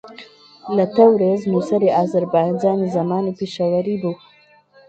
لە 0.75 0.85
تەورێز 0.95 1.41
نووسەری 1.51 1.95
ئازەربایجانی 1.97 2.91
زەمانی 2.95 3.35
پیشەوەری 3.39 3.95
بوو 4.01 4.15